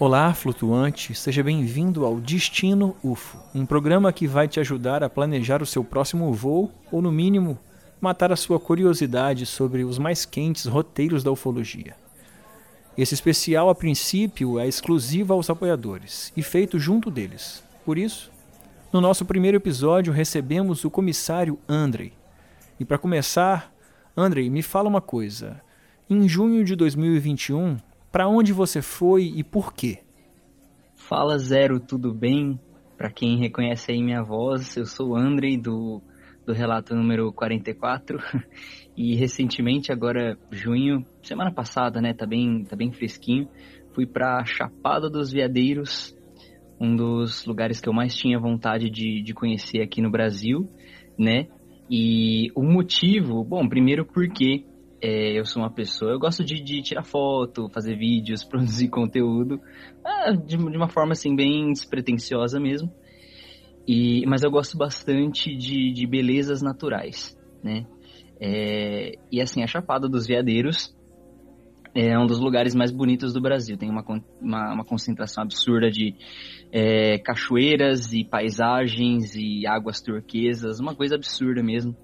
[0.00, 5.60] Olá, flutuante, seja bem-vindo ao Destino UFO, um programa que vai te ajudar a planejar
[5.60, 7.58] o seu próximo voo ou, no mínimo,
[8.00, 11.96] matar a sua curiosidade sobre os mais quentes roteiros da ufologia.
[12.96, 17.64] Esse especial, a princípio, é exclusivo aos apoiadores e feito junto deles.
[17.84, 18.30] Por isso,
[18.92, 22.12] no nosso primeiro episódio recebemos o comissário Andrei.
[22.78, 23.74] E para começar,
[24.16, 25.60] Andrei, me fala uma coisa.
[26.08, 27.78] Em junho de 2021,
[28.10, 29.98] para onde você foi e por quê?
[30.96, 32.58] Fala Zero, tudo bem?
[32.96, 36.02] Para quem reconhece aí minha voz, eu sou o Andrei do,
[36.44, 38.18] do relato número 44
[38.96, 43.48] e recentemente, agora junho, semana passada, né, tá bem, tá bem fresquinho,
[43.94, 46.16] fui para Chapada dos Veadeiros,
[46.80, 50.68] um dos lugares que eu mais tinha vontade de, de conhecer aqui no Brasil,
[51.18, 51.48] né?
[51.90, 54.64] E o motivo, bom, primeiro porque
[55.00, 59.60] é, eu sou uma pessoa, eu gosto de, de, tirar foto, fazer vídeos, produzir conteúdo,
[60.04, 62.92] ah, de, de, uma forma assim bem despretensiosa mesmo.
[63.86, 67.86] E, mas eu gosto bastante de, de belezas naturais, né?
[68.40, 70.94] É, e assim, a Chapada dos Veadeiros
[71.94, 73.76] é um dos lugares mais bonitos do Brasil.
[73.76, 74.04] Tem uma,
[74.40, 76.14] uma, uma concentração absurda de
[76.70, 81.96] é, cachoeiras e paisagens e águas turquesas, uma coisa absurda mesmo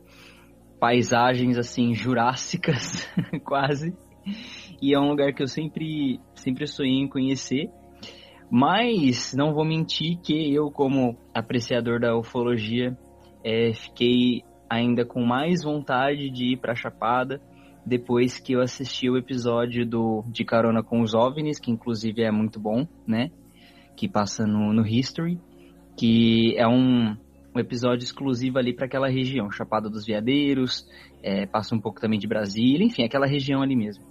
[0.85, 3.09] paisagens assim jurássicas,
[3.43, 3.97] quase.
[4.83, 7.71] E é um lugar que eu sempre sempre sonhei em conhecer.
[8.51, 12.95] Mas não vou mentir que eu, como apreciador da ufologia,
[13.43, 17.41] é, fiquei ainda com mais vontade de ir para Chapada
[17.87, 22.31] depois que eu assisti o episódio do De Carona com os OVNIs, que inclusive é
[22.31, 23.31] muito bom, né?
[23.97, 25.41] Que passa no, no History,
[25.97, 27.17] que é um,
[27.55, 30.87] um episódio exclusivo ali para aquela região, Chapada dos Veadeiros,
[31.23, 34.05] é, passa um pouco também de Brasília, enfim, aquela região ali mesmo.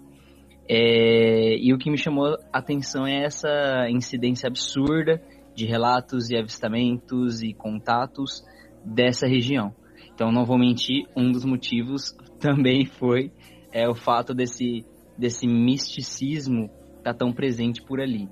[0.67, 5.21] É, e o que me chamou a atenção é essa incidência absurda
[5.53, 8.43] de relatos e avistamentos e contatos
[8.83, 9.75] dessa região.
[10.13, 13.31] Então, não vou mentir, um dos motivos também foi
[13.71, 14.85] é, o fato desse,
[15.17, 18.29] desse misticismo estar tá tão presente por ali.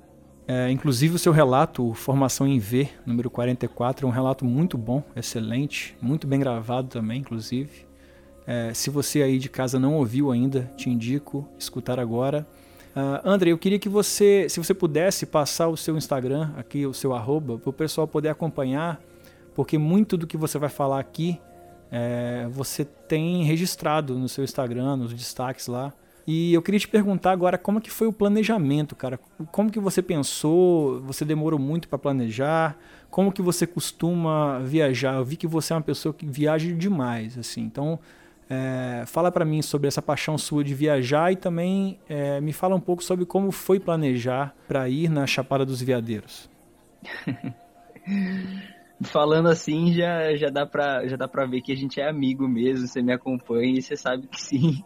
[0.54, 5.02] É, inclusive o seu relato, Formação em V, número 44, é um relato muito bom,
[5.16, 7.88] excelente, muito bem gravado também, inclusive.
[8.46, 12.46] É, se você aí de casa não ouviu ainda, te indico escutar agora.
[12.94, 16.94] Uh, André, eu queria que você, se você pudesse passar o seu Instagram, aqui o
[16.94, 19.02] seu arroba, para o pessoal poder acompanhar,
[19.56, 21.40] porque muito do que você vai falar aqui,
[21.90, 25.94] é, você tem registrado no seu Instagram, nos destaques lá.
[26.26, 29.20] E eu queria te perguntar agora como que foi o planejamento, cara?
[29.52, 31.02] Como que você pensou?
[31.02, 32.78] Você demorou muito para planejar?
[33.10, 35.16] Como que você costuma viajar?
[35.16, 37.62] Eu vi que você é uma pessoa que viaja demais, assim.
[37.62, 38.00] Então,
[38.50, 42.76] é, fala para mim sobre essa paixão sua de viajar e também é, me fala
[42.76, 46.50] um pouco sobre como foi planejar para ir na Chapada dos Veadeiros.
[49.04, 52.48] Falando assim, já, já dá para já dá para ver que a gente é amigo
[52.48, 52.88] mesmo.
[52.88, 54.84] Você me acompanha e você sabe que sim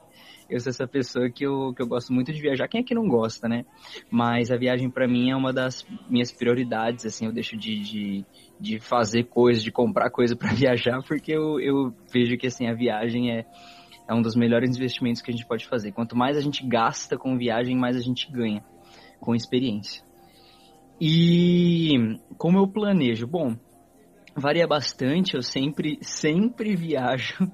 [0.50, 2.67] eu sou essa pessoa que eu, que eu gosto muito de viajar.
[2.67, 3.66] Quem é que não gosta, né?
[4.11, 8.25] Mas a viagem para mim é uma das minhas prioridades, assim, eu deixo de, de,
[8.59, 12.73] de fazer coisas, de comprar coisa para viajar, porque eu, eu vejo que, assim, a
[12.73, 13.45] viagem é,
[14.07, 15.91] é um dos melhores investimentos que a gente pode fazer.
[15.91, 18.63] Quanto mais a gente gasta com viagem, mais a gente ganha
[19.19, 20.03] com experiência.
[21.01, 23.27] E como eu planejo?
[23.27, 23.56] Bom,
[24.35, 27.51] varia bastante, eu sempre, sempre viajo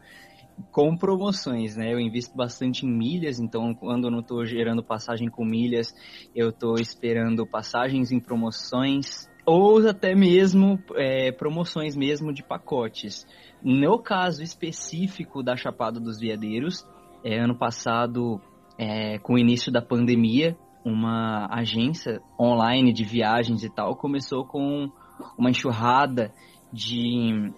[0.72, 1.94] com promoções, né?
[1.94, 5.94] Eu invisto bastante em milhas, então quando eu não estou gerando passagem com milhas,
[6.36, 13.26] eu estou esperando passagens em promoções ou até mesmo é, promoções mesmo de pacotes.
[13.64, 16.86] No caso específico da Chapada dos Veadeiros,
[17.24, 18.40] é, ano passado,
[18.78, 24.90] é, com o início da pandemia, uma agência online de viagens e tal começou com
[25.38, 26.34] uma enxurrada
[26.74, 27.52] de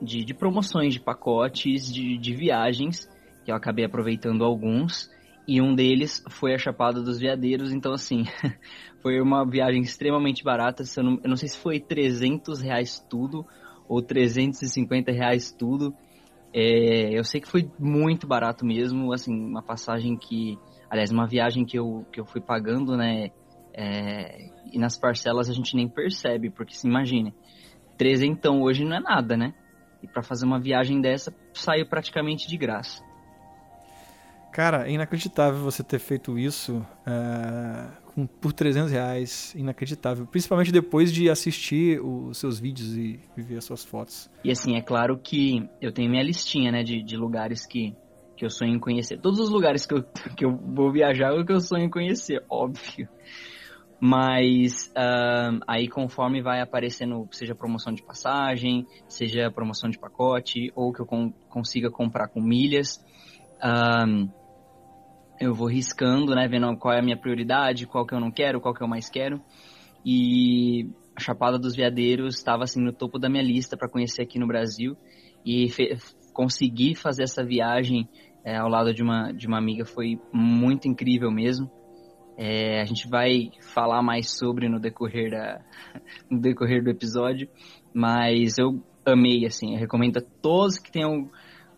[0.00, 3.08] de, de promoções, de pacotes, de, de viagens,
[3.44, 5.10] que eu acabei aproveitando alguns,
[5.46, 8.24] e um deles foi a Chapada dos Veadeiros, então assim,
[9.00, 13.46] foi uma viagem extremamente barata, eu não, eu não sei se foi 300 reais tudo,
[13.88, 15.94] ou 350 reais tudo,
[16.52, 20.58] é, eu sei que foi muito barato mesmo, assim, uma passagem que,
[20.90, 23.30] aliás, uma viagem que eu, que eu fui pagando, né,
[23.72, 27.34] é, e nas parcelas a gente nem percebe, porque se imagine,
[27.96, 29.54] trezentão hoje não é nada, né?
[30.06, 33.02] E para fazer uma viagem dessa, saiu praticamente de graça.
[34.52, 39.54] Cara, é inacreditável você ter feito isso é, com, por 300 reais.
[39.54, 40.26] Inacreditável.
[40.26, 44.30] Principalmente depois de assistir os seus vídeos e, e ver as suas fotos.
[44.42, 47.94] E assim, é claro que eu tenho minha listinha, né, de, de lugares que,
[48.36, 49.18] que eu sonho em conhecer.
[49.18, 50.02] Todos os lugares que eu,
[50.34, 53.08] que eu vou viajar é o que eu sonho em conhecer, óbvio.
[53.98, 60.92] Mas uh, aí conforme vai aparecendo, seja promoção de passagem, seja promoção de pacote, ou
[60.92, 63.02] que eu con consiga comprar com milhas,
[63.56, 64.30] uh,
[65.40, 68.60] eu vou riscando, né, vendo qual é a minha prioridade, qual que eu não quero,
[68.60, 69.40] qual que eu mais quero.
[70.04, 74.38] E a Chapada dos Veadeiros estava assim no topo da minha lista para conhecer aqui
[74.38, 74.96] no Brasil
[75.44, 75.68] e
[76.32, 78.08] conseguir fazer essa viagem
[78.44, 81.70] é, ao lado de uma de uma amiga foi muito incrível mesmo.
[82.36, 85.60] É, a gente vai falar mais sobre no decorrer, da,
[86.30, 87.48] no decorrer do episódio,
[87.94, 91.30] mas eu amei, assim, eu recomendo a todos que tenham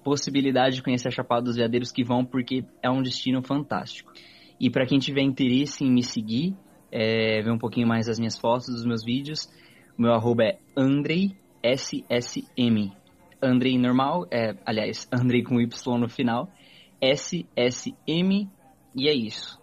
[0.03, 4.13] possibilidade de conhecer a Chapada dos Veadeiros que vão, porque é um destino fantástico.
[4.59, 6.57] E para quem tiver interesse em me seguir,
[6.91, 9.49] é, ver um pouquinho mais das minhas fotos, dos meus vídeos,
[9.97, 12.93] o meu arroba é Andrei SSM.
[13.43, 16.49] Andrei normal, é, aliás, Andrei com Y no final,
[17.01, 18.49] SSM,
[18.97, 19.61] e é isso.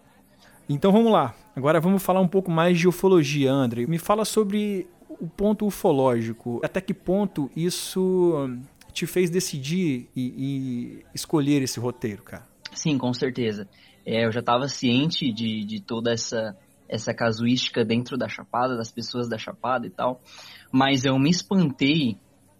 [0.68, 1.34] Então vamos lá.
[1.54, 3.86] Agora vamos falar um pouco mais de ufologia, André.
[3.86, 6.60] Me fala sobre o ponto ufológico.
[6.62, 8.58] Até que ponto isso
[8.92, 12.44] te fez decidir e, e escolher esse roteiro, cara?
[12.72, 13.68] Sim, com certeza.
[14.04, 16.56] É, eu já estava ciente de, de toda essa,
[16.88, 20.20] essa casuística dentro da Chapada, das pessoas da Chapada e tal,
[20.72, 22.18] mas eu me espantei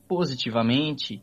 [0.08, 1.22] positivamente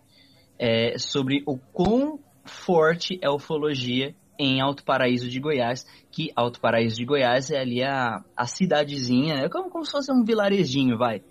[0.57, 6.59] é, sobre o quão forte é a ufologia em Alto Paraíso de Goiás, que Alto
[6.59, 10.97] Paraíso de Goiás é ali a, a cidadezinha, é como, como se fosse um vilarejinho,
[10.97, 11.21] vai.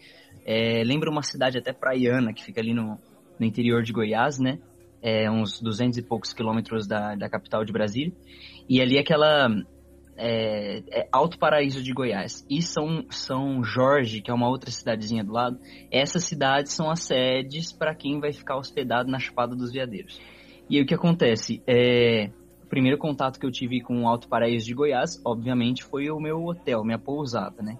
[0.45, 2.99] É, lembra uma cidade até praiana, que fica ali no,
[3.39, 4.59] no interior de Goiás, né?
[5.01, 8.13] É, uns 200 e poucos quilômetros da, da capital de Brasília.
[8.69, 9.49] E ali aquela...
[10.15, 15.25] É, é Alto Paraíso de Goiás e São, São Jorge, que é uma outra cidadezinha
[15.25, 15.59] do lado,
[15.91, 20.21] essas cidades são as sedes para quem vai ficar hospedado na Chapada dos Veadeiros.
[20.69, 21.63] E aí o que acontece?
[21.67, 22.31] É,
[22.73, 26.43] primeiro contato que eu tive com o Alto Paraíso de Goiás, obviamente, foi o meu
[26.43, 27.77] hotel, minha pousada, né?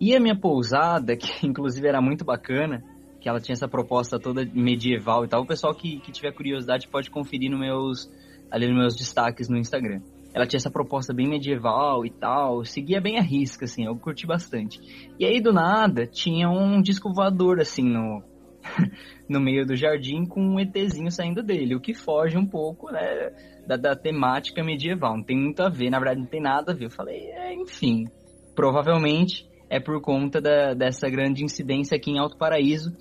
[0.00, 2.82] E a minha pousada, que inclusive era muito bacana,
[3.20, 5.42] que ela tinha essa proposta toda medieval e tal.
[5.42, 8.10] O pessoal que, que tiver curiosidade pode conferir no meus,
[8.50, 10.00] ali nos meus destaques no Instagram.
[10.34, 14.26] Ela tinha essa proposta bem medieval e tal, seguia bem a risca, assim, eu curti
[14.26, 14.80] bastante.
[15.20, 18.24] E aí, do nada, tinha um disco voador, assim, no,
[19.28, 23.30] no meio do jardim com um ETzinho saindo dele, o que foge um pouco, né,
[23.70, 25.16] da, da, temática medieval.
[25.16, 26.86] Não tem muito a ver, na verdade não tem nada a ver.
[26.86, 28.06] Eu falei, é, enfim,
[28.54, 32.92] provavelmente é por conta da, dessa grande incidência aqui em Alto Paraíso.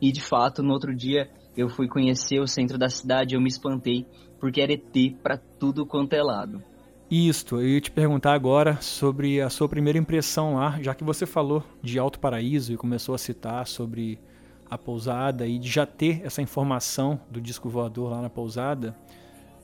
[0.00, 3.48] E de fato, no outro dia eu fui conhecer o centro da cidade, eu me
[3.48, 4.06] espantei,
[4.38, 6.62] porque era ET para tudo quanto é lado.
[7.10, 11.24] Isto, eu ia te perguntar agora sobre a sua primeira impressão lá, já que você
[11.24, 14.20] falou de Alto Paraíso e começou a citar sobre
[14.70, 18.94] a pousada e de já ter essa informação do disco voador lá na pousada,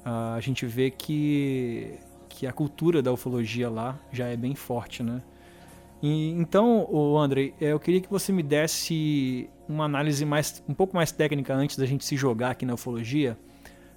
[0.04, 1.98] a gente vê que,
[2.28, 5.22] que a cultura da ufologia lá já é bem forte, né?
[6.02, 10.94] E, então, o André, eu queria que você me desse uma análise mais, um pouco
[10.94, 13.38] mais técnica antes da gente se jogar aqui na ufologia.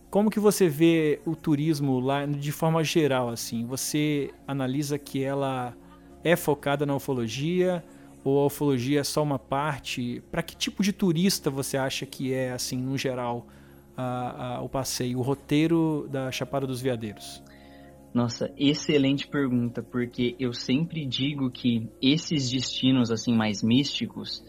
[0.10, 3.66] Como que você vê o turismo lá de forma geral, assim?
[3.66, 5.76] Você analisa que ela
[6.24, 7.84] é focada na ufologia
[8.24, 10.24] ou a ufologia é só uma parte?
[10.32, 13.48] Para que tipo de turista você acha que é, assim, no geral,
[13.98, 17.44] a, a, o passeio, o roteiro da Chapada dos Veadeiros?
[18.14, 24.44] Nossa, excelente pergunta, porque eu sempre digo que esses destinos assim mais místicos,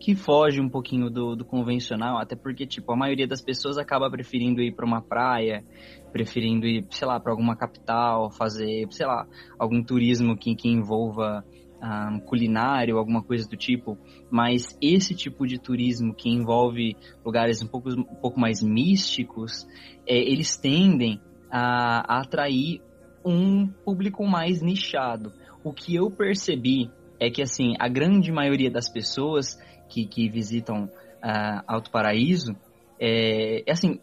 [0.00, 4.10] que foge um pouquinho do, do convencional, até porque tipo a maioria das pessoas acaba
[4.10, 5.64] preferindo ir para uma praia,
[6.12, 9.26] preferindo ir, sei lá, para alguma capital, fazer, sei lá,
[9.58, 11.44] algum turismo que, que envolva
[11.82, 13.98] um, culinário, alguma coisa do tipo,
[14.30, 19.66] mas esse tipo de turismo que envolve lugares um pouco, um pouco mais místicos,
[20.06, 21.20] é, eles tendem
[21.50, 22.80] a, a atrair
[23.24, 25.32] um público mais nichado.
[25.64, 29.58] O que eu percebi é que assim a grande maioria das pessoas
[29.88, 32.56] que, que visitam uh, Alto Paraíso
[32.98, 34.00] é, é assim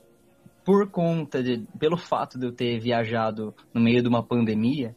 [0.63, 4.95] por conta de pelo fato de eu ter viajado no meio de uma pandemia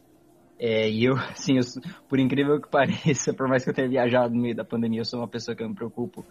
[0.65, 1.63] é, e eu, assim, eu,
[2.07, 5.05] por incrível que pareça, por mais que eu tenha viajado no meio da pandemia, eu
[5.05, 6.25] sou uma pessoa que eu me preocupo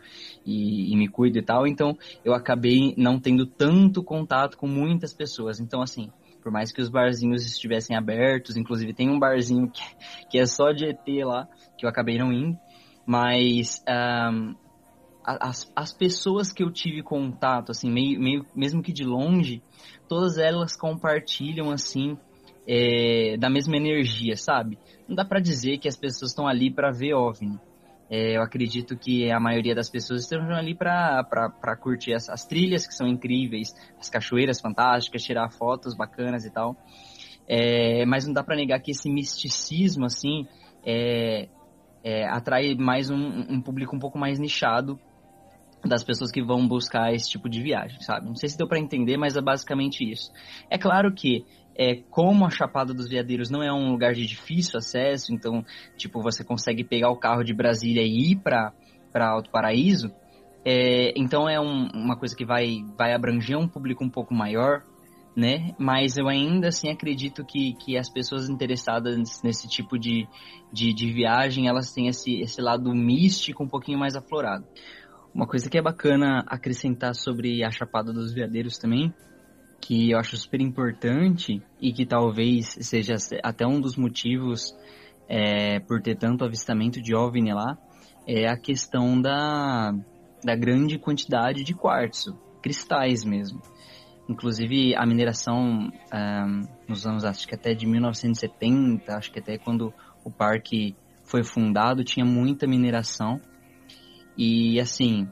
[0.47, 5.13] e, e, me cuido e tal, então eu acabei não tendo tanto contato com muitas
[5.13, 5.61] pessoas.
[5.61, 6.11] Então, assim,
[6.43, 9.83] por mais que os barzinhos estivessem abertos, inclusive tem um barzinho que,
[10.31, 11.47] que é só de ET lá,
[11.77, 12.59] que eu acabei não indo,
[13.05, 13.85] mas
[14.33, 14.55] um,
[15.23, 19.63] as, as pessoas que eu tive contato, assim, meio, meio, mesmo que de longe,
[20.09, 22.17] todas elas compartilham, assim,
[22.67, 24.79] é, da mesma energia, sabe?
[25.09, 27.59] Não dá para dizer que as pessoas estão ali para ver OVNI.
[28.11, 32.87] É, eu acredito que a maioria das pessoas estão ali para curtir as, as, trilhas,
[32.87, 36.77] que são incríveis, as cachoeiras fantásticas, tirar fotos bacanas e tal.
[37.49, 40.47] É, mas não dá para negar que esse misticismo, assim,
[40.85, 41.49] é,
[42.05, 45.01] é, atrai mais um, um, público um pouco mais nichado
[45.85, 48.27] das pessoas que vão buscar esse tipo de viagem, sabe?
[48.27, 50.31] Não sei se deu para entender, mas é basicamente isso.
[50.71, 51.45] É claro que
[51.77, 55.65] é, como a Chapada dos Veadeiros não é um lugar de difícil acesso, então,
[55.97, 58.73] tipo, você consegue pegar o carro de Brasília e ir para
[59.15, 60.13] Alto Paraíso,
[60.65, 64.83] é, então é um, uma coisa que vai, vai abranger um público um pouco maior,
[65.37, 65.75] né?
[65.79, 70.29] Mas eu ainda assim acredito que, que as pessoas interessadas nesse tipo de,
[70.73, 74.65] de, de viagem, elas têm esse, esse lado místico um pouquinho mais aflorado.
[75.35, 79.13] Uma coisa que é bacana acrescentar sobre a Chapada dos Veadeiros também,
[79.83, 84.73] que eu acho super importante e que talvez seja até um dos motivos
[85.29, 87.77] é, por ter tanto avistamento de OVNI lá,
[88.27, 89.93] é a questão da,
[90.45, 93.61] da grande quantidade de quartzo, cristais mesmo.
[94.29, 99.93] Inclusive a mineração um, nos anos acho que até de 1970, acho que até quando
[100.25, 103.41] o parque foi fundado tinha muita mineração
[104.39, 105.29] e assim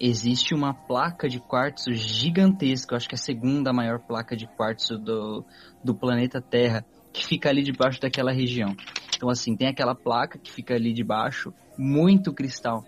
[0.00, 4.46] existe uma placa de quartzo gigantesca, eu acho que é a segunda maior placa de
[4.46, 5.44] quartzo do,
[5.84, 8.74] do planeta Terra que fica ali debaixo daquela região.
[9.14, 12.84] Então assim tem aquela placa que fica ali debaixo, muito cristal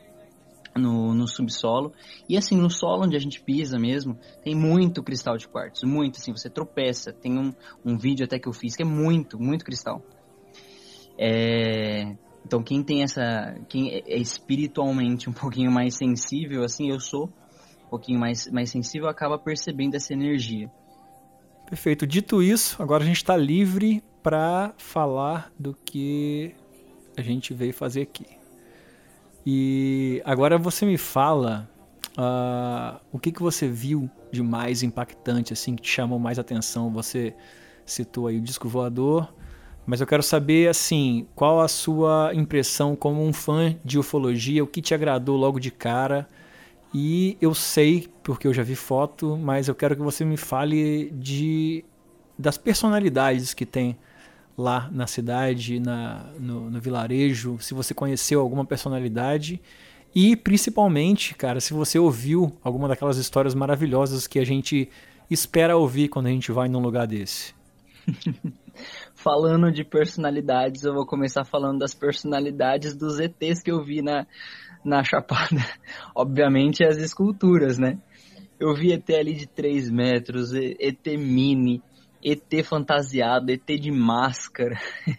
[0.75, 1.93] no, no subsolo.
[2.29, 6.19] E assim, no solo onde a gente pisa mesmo, tem muito cristal de quartzo, muito
[6.19, 7.13] assim, você tropeça.
[7.13, 7.53] Tem um,
[7.85, 10.03] um vídeo até que eu fiz que é muito, muito cristal.
[11.19, 12.17] É...
[12.45, 17.27] Então quem tem essa, quem é espiritualmente um pouquinho mais sensível, assim eu sou,
[17.87, 20.71] um pouquinho mais, mais sensível, acaba percebendo essa energia.
[21.67, 22.07] Perfeito.
[22.07, 26.55] Dito isso, agora a gente está livre para falar do que
[27.17, 28.27] a gente veio fazer aqui.
[29.45, 31.69] E agora você me fala
[32.17, 36.93] uh, o que, que você viu de mais impactante, assim, que te chamou mais atenção.
[36.93, 37.35] Você
[37.85, 39.33] citou aí o disco voador,
[39.87, 44.67] mas eu quero saber, assim, qual a sua impressão como um fã de ufologia, o
[44.67, 46.29] que te agradou logo de cara.
[46.95, 51.11] E eu sei, porque eu já vi foto, mas eu quero que você me fale
[51.13, 51.85] de
[52.39, 53.97] das personalidades que tem
[54.57, 59.61] lá na cidade, na, no, no vilarejo, se você conheceu alguma personalidade
[60.15, 64.89] e principalmente, cara, se você ouviu alguma daquelas histórias maravilhosas que a gente
[65.31, 67.55] espera ouvir quando a gente vai num lugar desse.
[69.23, 74.27] falando de personalidades, eu vou começar falando das personalidades dos ETs que eu vi na,
[74.85, 75.65] na Chapada.
[76.15, 77.99] Obviamente as esculturas, né?
[78.59, 81.81] Eu vi ET ali de 3 metros, ET mini,
[82.23, 84.77] ET fantasiado, ET de máscara,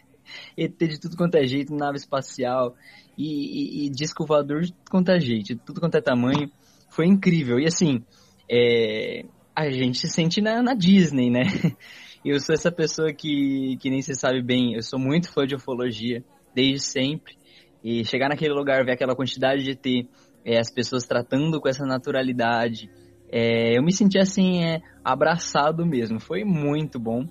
[0.57, 2.75] ET de tudo quanto é jeito, nave espacial
[3.17, 6.51] e, e, e disco voador de tudo quanto é jeito, de tudo quanto é tamanho.
[6.89, 7.60] Foi incrível.
[7.60, 8.03] E assim,
[8.50, 11.43] é, a gente se sente na, na Disney, né?
[12.25, 15.56] Eu sou essa pessoa que, que nem se sabe bem, eu sou muito fã de
[15.56, 16.24] ufologia,
[16.56, 17.36] desde sempre.
[17.84, 20.08] E chegar naquele lugar, ver aquela quantidade de ET,
[20.46, 22.89] é, as pessoas tratando com essa naturalidade,
[23.30, 26.20] é, eu me senti assim, é, abraçado mesmo.
[26.20, 27.27] Foi muito bom.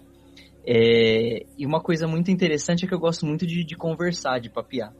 [0.67, 4.51] É, e uma coisa muito interessante é que eu gosto muito de, de conversar, de
[4.51, 4.93] papear.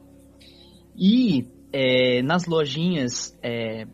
[0.95, 3.85] E é, nas lojinhas, é,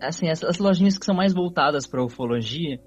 [0.00, 2.80] assim, as, as, lojinhas que são mais voltadas para ufologia,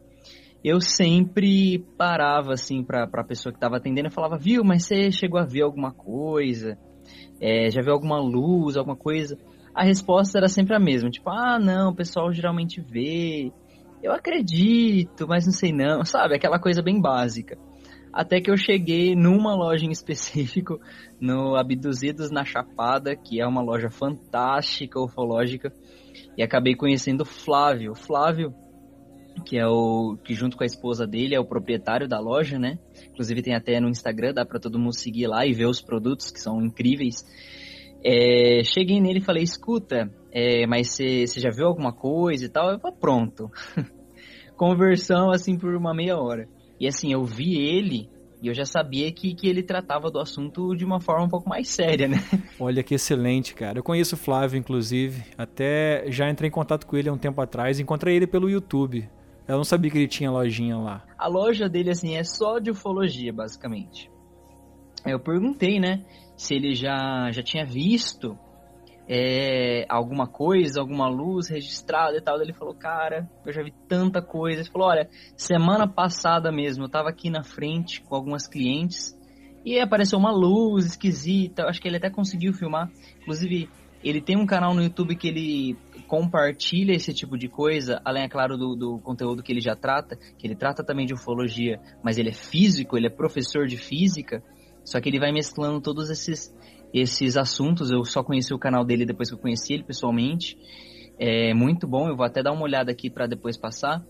[0.68, 5.12] eu sempre parava assim para a pessoa que estava atendendo e falava, viu, mas você
[5.12, 6.78] chegou a ver alguma coisa?
[7.40, 9.38] É, já viu alguma luz, alguma coisa?
[9.76, 13.52] a resposta era sempre a mesma, tipo, ah, não, o pessoal geralmente vê,
[14.02, 16.34] eu acredito, mas não sei não, sabe?
[16.34, 17.58] Aquela coisa bem básica.
[18.14, 20.80] Até que eu cheguei numa loja em específico,
[21.20, 25.74] no Abduzidos na Chapada, que é uma loja fantástica, ufológica,
[26.38, 27.94] e acabei conhecendo o Flávio.
[27.94, 28.54] Flávio,
[29.44, 32.80] que é o que junto com a esposa dele é o proprietário da loja, né?
[33.10, 36.32] Inclusive tem até no Instagram, dá para todo mundo seguir lá e ver os produtos
[36.32, 37.24] que são incríveis.
[38.04, 42.72] É, cheguei nele e falei, escuta, é, mas você já viu alguma coisa e tal?
[42.72, 43.50] Eu falei, pronto.
[44.56, 46.48] Conversão, assim, por uma meia hora.
[46.80, 48.10] E assim, eu vi ele
[48.42, 51.50] e eu já sabia que, que ele tratava do assunto de uma forma um pouco
[51.50, 52.18] mais séria, né?
[52.60, 53.80] Olha que excelente, cara.
[53.80, 55.24] Eu conheço o Flávio, inclusive.
[55.38, 57.80] Até já entrei em contato com ele há um tempo atrás.
[57.80, 59.10] Encontrei ele pelo YouTube.
[59.48, 61.04] Eu não sabia que ele tinha lojinha lá.
[61.18, 64.10] A loja dele, assim, é só de ufologia, basicamente.
[65.06, 66.04] Eu perguntei, né?
[66.38, 68.38] se ele já, já tinha visto
[69.08, 72.42] é, alguma coisa, alguma luz registrada e tal.
[72.42, 74.62] Ele falou, cara, eu já vi tanta coisa.
[74.62, 79.18] Ele falou, olha, semana passada mesmo, eu tava aqui na frente com algumas clientes
[79.64, 81.66] e apareceu uma luz esquisita.
[81.66, 82.92] Acho que ele até conseguiu filmar.
[83.22, 83.70] Inclusive,
[84.10, 88.30] ele tem um canal no YouTube que ele compartilha esse tipo de coisa, além, é
[88.30, 92.18] claro, do, do conteúdo que ele já trata, que ele trata também de ufologia, mas
[92.18, 94.44] ele é físico, ele é professor de física.
[94.84, 96.54] Só que ele vai mesclando todos esses
[96.94, 97.92] esses assuntos.
[97.92, 100.58] Eu só conheci o canal dele depois que eu conheci ele pessoalmente.
[101.20, 104.06] É muito bom, eu vou até dar uma olhada aqui para depois passar.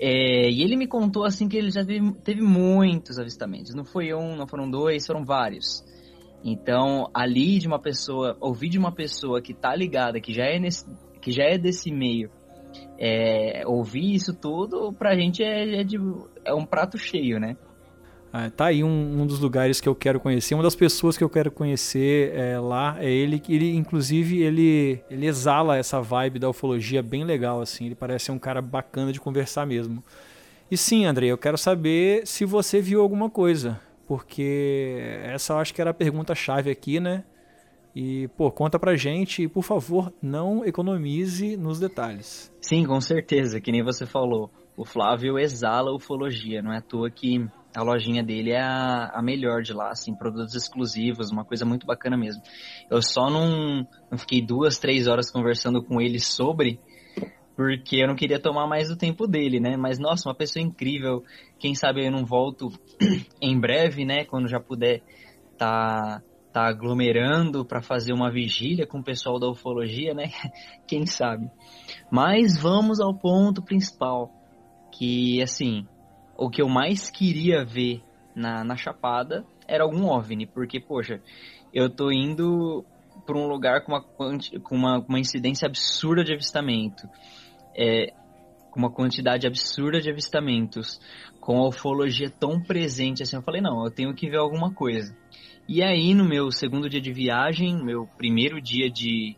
[0.00, 3.74] É, e ele me contou assim que ele já teve, teve, muitos avistamentos.
[3.74, 5.84] Não foi um, não foram dois, foram vários.
[6.44, 10.58] Então, ali de uma pessoa, ouvir de uma pessoa que tá ligada, que já é,
[10.58, 10.86] nesse,
[11.20, 12.30] que já é desse meio,
[12.98, 15.98] é, ouvir isso tudo, pra gente é, é, de,
[16.44, 17.56] é um prato cheio, né?
[18.30, 20.54] Ah, tá aí um, um, dos lugares que eu quero conhecer.
[20.54, 23.42] Uma das pessoas que eu quero conhecer é, lá é ele.
[23.48, 27.86] Ele, inclusive, ele, ele exala essa vibe da ufologia bem legal, assim.
[27.86, 30.04] Ele parece ser um cara bacana de conversar mesmo.
[30.70, 33.80] E sim, André, eu quero saber se você viu alguma coisa.
[34.08, 37.24] Porque essa eu acho que era a pergunta-chave aqui, né?
[37.94, 42.50] E, pô, conta pra gente e, por favor, não economize nos detalhes.
[42.60, 44.50] Sim, com certeza, que nem você falou.
[44.76, 47.46] O Flávio exala ufologia, não é à toa que
[47.76, 51.86] a lojinha dele é a, a, melhor de lá, assim, produtos exclusivos, uma coisa muito
[51.86, 52.42] bacana mesmo.
[52.90, 56.80] Eu só não, não fiquei duas, três horas conversando com ele sobre,
[57.58, 59.76] porque eu não queria tomar mais o tempo dele, né?
[59.76, 61.24] Mas, nossa, uma pessoa incrível.
[61.58, 62.68] Quem sabe eu não volto
[63.42, 64.24] em breve, né?
[64.24, 65.02] Quando já puder
[65.58, 66.22] tá,
[66.52, 70.30] tá aglomerando para fazer uma vigília com o pessoal da ufologia, né?
[70.86, 71.50] Quem sabe.
[72.12, 74.30] Mas vamos ao ponto principal,
[74.96, 75.84] que, assim,
[76.36, 78.04] o que eu mais queria ver
[78.36, 81.20] na, na Chapada era algum OVNI, porque, poxa,
[81.74, 82.86] eu tô indo
[83.26, 87.02] para um lugar com uma, com uma, uma incidência absurda de avistamento,
[87.78, 88.12] é,
[88.76, 91.00] uma quantidade absurda de avistamentos,
[91.40, 95.16] com a ufologia tão presente assim, eu falei, não, eu tenho que ver alguma coisa.
[95.68, 99.36] E aí, no meu segundo dia de viagem, meu primeiro dia de,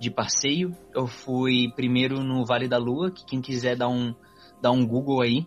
[0.00, 4.14] de passeio, eu fui primeiro no Vale da Lua, que quem quiser dar um,
[4.60, 5.46] dar um Google aí,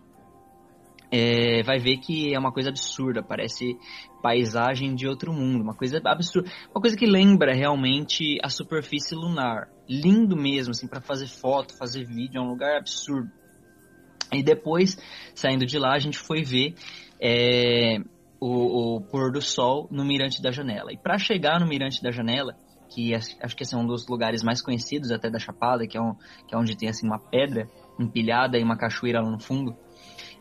[1.10, 3.76] é, vai ver que é uma coisa absurda, parece
[4.22, 9.68] paisagem de outro mundo, uma coisa absurda, uma coisa que lembra realmente a superfície lunar.
[9.92, 13.30] Lindo mesmo, assim, para fazer foto, fazer vídeo, é um lugar absurdo.
[14.32, 14.96] E depois,
[15.34, 16.74] saindo de lá, a gente foi ver
[17.20, 17.98] é,
[18.40, 20.92] o, o, pôr do sol no Mirante da Janela.
[20.92, 22.56] E para chegar no Mirante da Janela,
[22.88, 26.00] que acho que esse é um dos lugares mais conhecidos até da Chapada, que é,
[26.00, 26.14] um,
[26.48, 27.68] que é onde tem assim uma pedra
[28.00, 29.76] empilhada e uma cachoeira lá no fundo,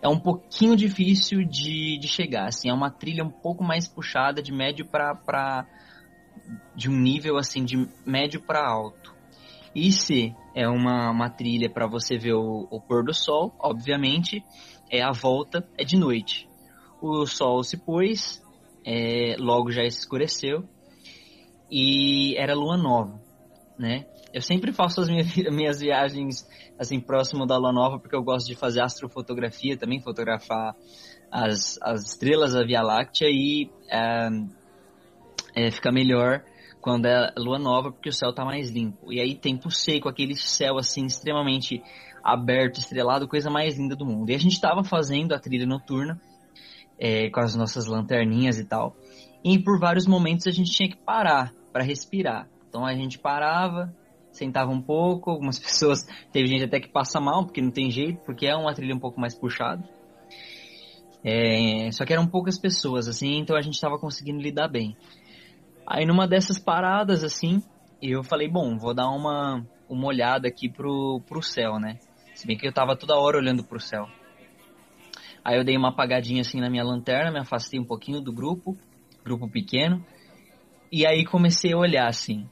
[0.01, 2.47] é um pouquinho difícil de, de chegar.
[2.47, 5.67] Assim, é uma trilha um pouco mais puxada, de médio para
[6.75, 9.13] de um nível assim de médio para alto.
[9.73, 14.43] E se é uma, uma trilha para você ver o, o, pôr do sol, obviamente,
[14.89, 16.47] é a volta é de noite.
[17.01, 18.41] O sol se pôs,
[18.85, 20.67] é, logo já escureceu
[21.69, 23.19] e era lua nova,
[23.79, 24.05] né?
[24.33, 28.47] Eu sempre faço as minhas, minhas viagens assim próximo da lua nova porque eu gosto
[28.47, 30.75] de fazer astrofotografia também, fotografar
[31.31, 34.29] as, as estrelas da Via Láctea e é,
[35.55, 36.43] é, fica melhor
[36.81, 39.13] quando é lua nova porque o céu tá mais limpo.
[39.13, 41.81] E aí tempo seco, aquele céu assim extremamente
[42.23, 44.29] aberto, estrelado, coisa mais linda do mundo.
[44.29, 46.19] E a gente estava fazendo a trilha noturna
[46.99, 48.95] é, com as nossas lanterninhas e tal.
[49.43, 52.47] E por vários momentos a gente tinha que parar para respirar.
[52.67, 53.93] Então a gente parava,
[54.31, 58.19] sentava um pouco, algumas pessoas, teve gente até que passa mal, porque não tem jeito,
[58.25, 59.83] porque é uma trilha um pouco mais puxada.
[61.23, 64.95] É, só que eram poucas pessoas, assim, então a gente estava conseguindo lidar bem.
[65.93, 67.61] Aí numa dessas paradas, assim,
[68.01, 71.97] eu falei, bom, vou dar uma, uma olhada aqui pro, pro céu, né?
[72.33, 74.07] Se bem que eu tava toda hora olhando pro céu.
[75.43, 78.77] Aí eu dei uma apagadinha assim na minha lanterna, me afastei um pouquinho do grupo,
[79.21, 80.01] grupo pequeno,
[80.89, 82.47] e aí comecei a olhar assim.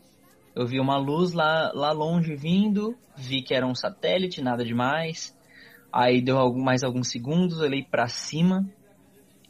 [0.54, 5.34] Eu vi uma luz lá, lá longe vindo, vi que era um satélite, nada demais.
[5.94, 8.70] Aí deu mais alguns segundos, olhei para cima,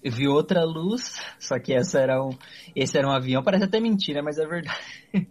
[0.03, 2.29] eu vi outra luz, só que essa era um,
[2.75, 4.79] esse era um avião, parece até mentira, mas é verdade.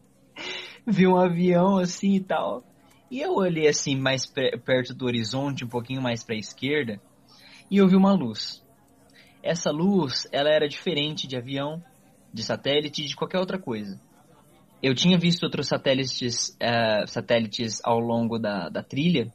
[0.86, 2.62] vi um avião assim e tal.
[3.10, 7.00] E eu olhei assim mais perto do horizonte, um pouquinho mais para a esquerda,
[7.70, 8.62] e eu vi uma luz.
[9.42, 11.82] Essa luz, ela era diferente de avião,
[12.32, 13.98] de satélite, de qualquer outra coisa
[14.82, 19.32] eu tinha visto outros satélites, uh, satélites ao longo da, da trilha.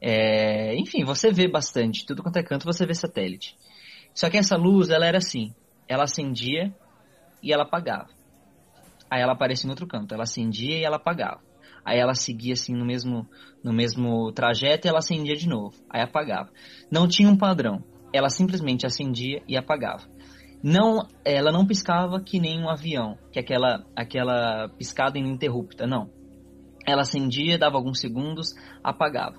[0.00, 3.56] É, enfim, você vê bastante, tudo quanto é canto você vê satélite.
[4.14, 5.52] Só que essa luz, ela era assim,
[5.88, 6.72] ela acendia
[7.42, 8.08] e ela apagava.
[9.10, 11.40] Aí ela aparecia em outro canto, ela acendia e ela apagava.
[11.84, 13.28] Aí ela seguia assim no mesmo,
[13.62, 15.74] no mesmo trajeto e ela acendia de novo.
[15.90, 16.50] Aí apagava.
[16.90, 17.84] Não tinha um padrão.
[18.12, 20.04] Ela simplesmente acendia e apagava
[20.64, 26.08] não, ela não piscava que nem um avião, que é aquela, aquela piscada ininterrupta, não.
[26.86, 29.36] Ela acendia, dava alguns segundos, apagava.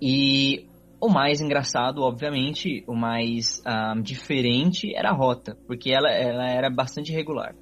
[0.00, 0.68] E
[1.06, 6.68] o mais engraçado, obviamente, o mais um, diferente era a rota, porque ela, ela era
[6.68, 7.54] bastante irregular.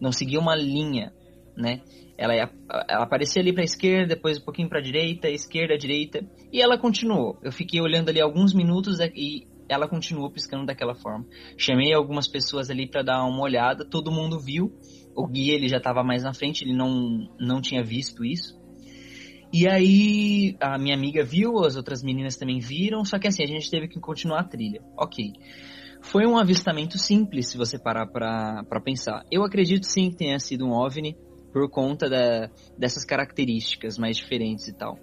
[0.00, 1.12] não seguia uma linha,
[1.56, 1.80] né?
[2.16, 2.50] Ela, ia,
[2.88, 7.38] ela aparecia ali para esquerda, depois um pouquinho para direita, esquerda, direita, e ela continuou.
[7.42, 11.24] Eu fiquei olhando ali alguns minutos e ela continuou piscando daquela forma.
[11.56, 14.72] Chamei algumas pessoas ali para dar uma olhada, todo mundo viu.
[15.14, 18.57] O guia ele já estava mais na frente, ele não, não tinha visto isso.
[19.52, 23.46] E aí a minha amiga viu, as outras meninas também viram, só que assim, a
[23.46, 24.82] gente teve que continuar a trilha.
[24.96, 25.32] Ok.
[26.00, 29.24] Foi um avistamento simples, se você parar para pensar.
[29.30, 31.16] Eu acredito sim que tenha sido um OVNI
[31.52, 34.98] por conta da, dessas características mais diferentes e tal.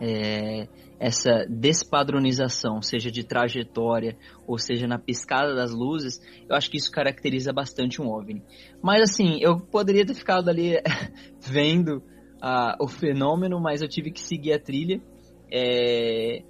[0.00, 4.16] É, essa despadronização, seja de trajetória
[4.46, 8.42] ou seja na piscada das luzes, eu acho que isso caracteriza bastante um OVNI.
[8.82, 10.74] Mas assim, eu poderia ter ficado ali
[11.40, 12.02] vendo
[12.80, 15.00] o fenômeno, mas eu tive que seguir a trilha.
[15.52, 16.42] É,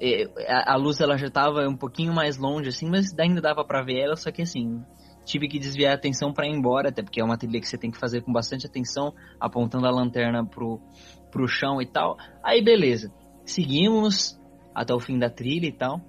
[0.00, 3.64] é, a, a, luz ela já estava um pouquinho mais longe, assim, mas ainda dava
[3.64, 4.82] para ver ela, só que assim,
[5.24, 7.78] tive que desviar a atenção para ir embora, até porque é uma trilha que você
[7.78, 10.80] tem que fazer com bastante atenção, apontando a lanterna pro,
[11.30, 12.16] pro chão e tal.
[12.42, 13.12] Aí beleza,
[13.44, 14.38] seguimos
[14.74, 16.00] até o fim da trilha e tal.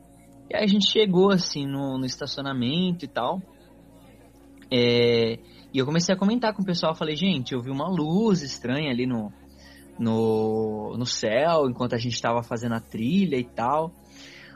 [0.49, 3.41] E aí a gente chegou assim no, no estacionamento e tal.
[4.71, 5.37] É,
[5.73, 8.91] e eu comecei a comentar com o pessoal, falei, gente, eu vi uma luz estranha
[8.91, 9.31] ali no,
[9.97, 13.93] no, no céu, enquanto a gente estava fazendo a trilha e tal.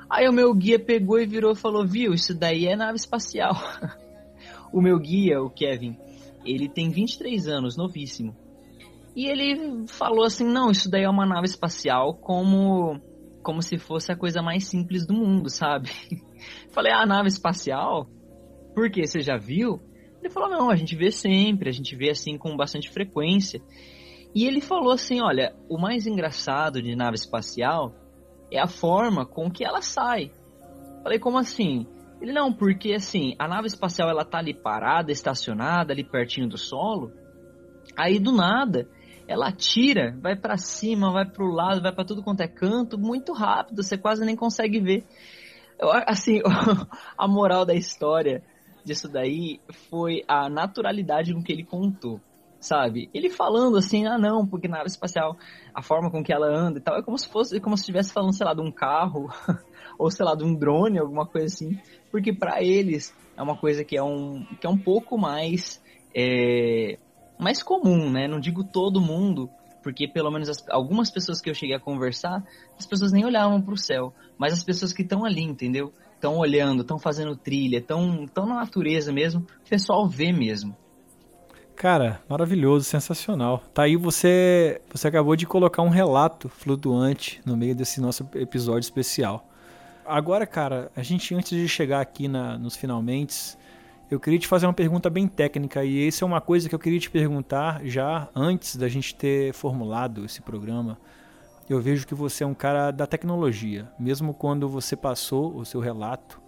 [0.09, 3.53] Aí o meu guia pegou e virou e falou, viu, isso daí é nave espacial.
[4.73, 5.97] o meu guia, o Kevin,
[6.43, 8.35] ele tem 23 anos, novíssimo.
[9.15, 12.99] E ele falou assim, não, isso daí é uma nave espacial como
[13.41, 15.91] como se fosse a coisa mais simples do mundo, sabe?
[16.73, 18.09] Falei, ah, nave espacial?
[18.73, 19.05] Por quê?
[19.05, 19.79] Você já viu?
[20.21, 23.61] Ele falou: não, a gente vê sempre, a gente vê assim com bastante frequência.
[24.33, 27.93] E ele falou assim: olha, o mais engraçado de nave espacial
[28.51, 30.31] é a forma com que ela sai.
[31.03, 31.87] Falei: como assim?
[32.21, 36.57] Ele não, porque assim, a nave espacial ela tá ali parada, estacionada, ali pertinho do
[36.57, 37.11] solo.
[37.95, 38.89] Aí do nada,
[39.27, 42.97] ela tira, vai para cima, vai para o lado, vai para tudo quanto é canto,
[42.97, 45.05] muito rápido, você quase nem consegue ver.
[45.79, 46.41] Eu, assim,
[47.17, 48.43] a moral da história
[48.85, 52.21] disso daí foi a naturalidade com que ele contou,
[52.59, 53.09] sabe?
[53.13, 55.35] Ele falando assim, ah não, porque nave espacial,
[55.73, 58.13] a forma com que ela anda e tal, é como se fosse, como se estivesse
[58.13, 59.27] falando, sei lá, de um carro,
[59.97, 61.79] ou sei lá, de um drone, alguma coisa assim,
[62.11, 65.81] porque para eles é uma coisa que é um, que é um pouco mais,
[66.15, 66.97] é,
[67.39, 68.27] mais comum, né?
[68.27, 69.49] Não digo todo mundo,
[69.81, 72.43] porque pelo menos as, algumas pessoas que eu cheguei a conversar,
[72.77, 75.91] as pessoas nem olhavam para o céu, mas as pessoas que estão ali, entendeu?
[76.15, 80.75] Estão olhando, estão fazendo trilha, estão tão na natureza mesmo, o pessoal vê mesmo.
[81.75, 83.61] Cara, maravilhoso, sensacional.
[83.73, 88.85] Tá aí você, você acabou de colocar um relato flutuante no meio desse nosso episódio
[88.85, 89.45] especial.
[90.05, 93.57] Agora, cara, a gente antes de chegar aqui na, nos finalmente,
[94.09, 96.79] eu queria te fazer uma pergunta bem técnica e isso é uma coisa que eu
[96.79, 100.97] queria te perguntar já antes da gente ter formulado esse programa
[101.69, 103.91] eu vejo que você é um cara da tecnologia.
[103.99, 106.39] Mesmo quando você passou o seu relato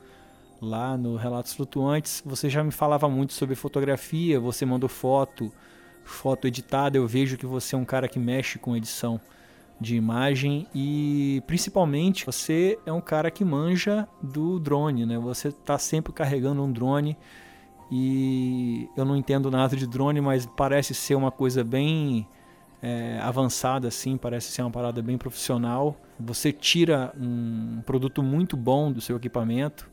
[0.61, 5.51] lá no Relatos Flutuantes, você já me falava muito sobre fotografia, você mandou foto,
[6.03, 6.97] foto editada.
[6.97, 9.19] Eu vejo que você é um cara que mexe com edição
[9.79, 15.19] de imagem e principalmente você é um cara que manja do drone, né?
[15.19, 17.15] Você está sempre carregando um drone
[17.91, 22.27] e eu não entendo nada de drone, mas parece ser uma coisa bem
[22.81, 25.99] é, avançada, assim, parece ser uma parada bem profissional.
[26.19, 29.89] Você tira um produto muito bom do seu equipamento.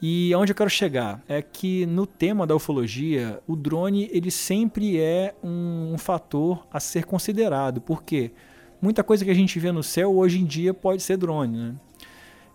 [0.00, 5.00] E aonde eu quero chegar é que no tema da ufologia, o drone ele sempre
[5.00, 8.30] é um, um fator a ser considerado, porque
[8.80, 11.74] muita coisa que a gente vê no céu hoje em dia pode ser drone, né?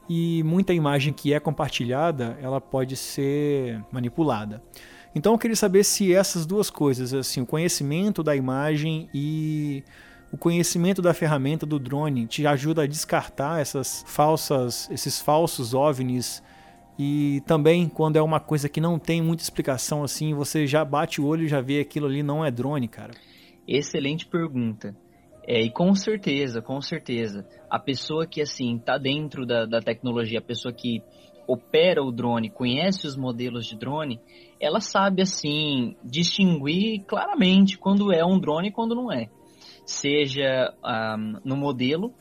[0.08, 4.62] E muita imagem que é compartilhada, ela pode ser manipulada.
[5.14, 9.84] Então eu queria saber se essas duas coisas, assim, o conhecimento da imagem e
[10.32, 16.42] o conhecimento da ferramenta do drone te ajuda a descartar essas falsas, esses falsos OVNIs
[16.98, 21.20] e também quando é uma coisa que não tem muita explicação assim, você já bate
[21.20, 23.12] o olho e já vê aquilo ali não é drone, cara.
[23.68, 24.96] Excelente pergunta.
[25.46, 30.40] É, e com certeza, com certeza, a pessoa que assim tá dentro da, da tecnologia,
[30.40, 31.02] a pessoa que
[31.48, 34.20] opera o drone, conhece os modelos de drone,
[34.60, 39.30] ela sabe assim distinguir claramente quando é um drone e quando não é.
[39.86, 42.14] Seja um, no modelo,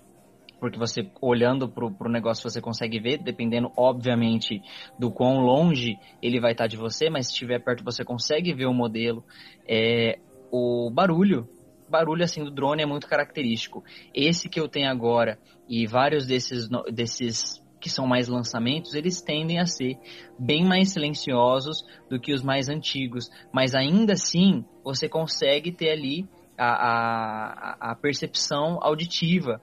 [0.59, 4.61] porque você olhando para o negócio você consegue ver, dependendo obviamente
[4.98, 8.66] do quão longe ele vai estar de você, mas se estiver perto você consegue ver
[8.66, 9.24] o modelo.
[9.66, 10.18] É,
[10.52, 11.48] o barulho,
[11.88, 13.83] barulho assim do drone é muito característico.
[14.14, 19.59] Esse que eu tenho agora e vários desses desses que são mais lançamentos, eles tendem
[19.59, 19.99] a ser
[20.38, 23.31] bem mais silenciosos do que os mais antigos.
[23.53, 29.61] Mas ainda assim, você consegue ter ali a, a, a percepção auditiva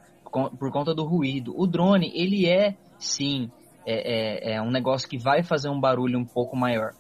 [0.59, 1.53] por conta do ruído.
[1.55, 3.49] O drone, ele é, sim,
[3.85, 6.93] é, é, é um negócio que vai fazer um barulho um pouco maior.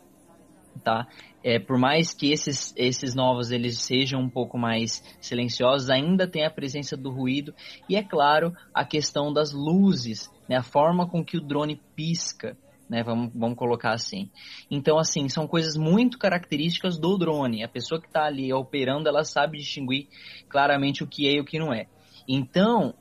[0.83, 1.07] Tá?
[1.43, 6.45] É, por mais que esses, esses novos eles sejam um pouco mais silenciosos, ainda tem
[6.45, 7.53] a presença do ruído
[7.89, 12.57] e é claro a questão das luzes né, a forma com que o drone pisca,
[12.89, 14.29] né, vamos, vamos colocar assim.
[14.71, 17.63] Então, assim, são coisas muito características do drone.
[17.63, 20.07] A pessoa que está ali operando, ela sabe distinguir
[20.47, 21.87] claramente o que é e o que não é.
[22.27, 22.93] Então,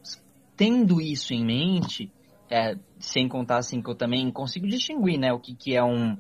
[0.57, 2.11] tendo isso em mente,
[2.51, 6.17] é, sem contar assim que eu também consigo distinguir, né, o que, que é um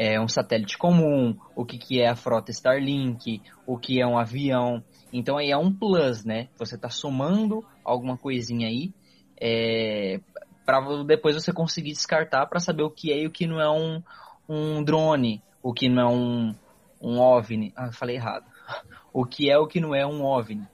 [0.00, 4.16] é um satélite comum, o que, que é a frota Starlink, o que é um
[4.16, 4.80] avião.
[5.12, 6.46] Então aí é um plus, né?
[6.56, 8.92] Você está somando alguma coisinha aí
[9.40, 10.20] é,
[10.68, 13.70] para depois você conseguir descartar para saber o que é e o que não é
[13.70, 14.02] um,
[14.46, 16.54] um drone, o que não é um,
[17.00, 17.72] um OVNI.
[17.74, 18.44] Ah, falei errado.
[19.10, 20.68] O que é o que não é um OVNI.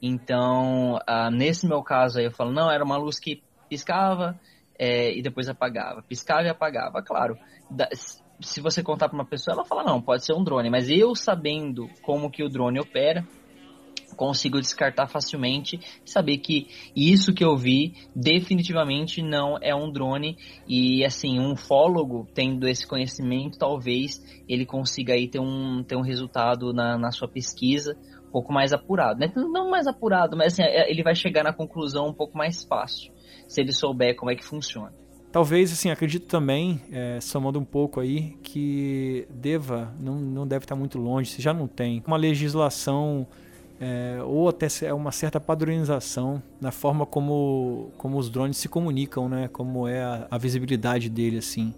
[0.00, 4.38] Então, ah, nesse meu caso aí, eu falo, não, era uma luz que piscava
[4.78, 6.00] é, e depois apagava.
[6.02, 7.02] Piscava e apagava.
[7.02, 7.36] Claro,
[7.68, 7.88] da,
[8.40, 10.70] se você contar para uma pessoa, ela fala, não, pode ser um drone.
[10.70, 13.26] Mas eu sabendo como que o drone opera,
[14.16, 21.04] consigo descartar facilmente, saber que isso que eu vi definitivamente não é um drone e
[21.04, 26.72] assim, um ufólogo tendo esse conhecimento, talvez ele consiga aí ter um, ter um resultado
[26.72, 27.96] na, na sua pesquisa
[28.28, 29.32] um pouco mais apurado, né?
[29.36, 33.12] Não mais apurado, mas assim, é, ele vai chegar na conclusão um pouco mais fácil,
[33.46, 34.92] se ele souber como é que funciona.
[35.36, 40.74] Talvez, assim, acredito também, é, somando um pouco aí, que deva, não, não deve estar
[40.74, 43.26] muito longe, se já não tem, uma legislação
[43.80, 49.28] é, ou até é uma certa padronização na forma como, como os drones se comunicam,
[49.28, 49.48] né?
[49.48, 51.74] Como é a, a visibilidade dele, assim,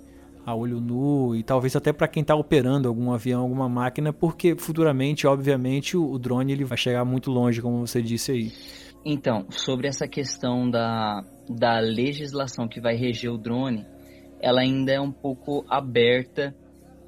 [0.46, 4.54] a olho nu e talvez até para quem está operando algum avião, alguma máquina, porque
[4.56, 8.52] futuramente, obviamente, o, o drone ele vai chegar muito longe, como você disse aí.
[9.04, 13.87] Então, sobre essa questão da, da legislação que vai reger o drone,
[14.40, 16.54] ela ainda é um pouco aberta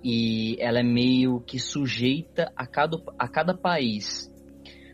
[0.02, 4.29] e ela é meio que sujeita a cada, a cada país.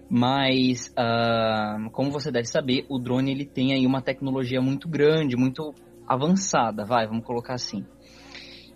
[0.09, 5.37] Mas, uh, como você deve saber, o drone ele tem aí uma tecnologia muito grande,
[5.37, 5.75] muito
[6.07, 7.85] avançada, vai, vamos colocar assim.